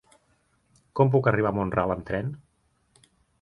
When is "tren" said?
2.09-2.33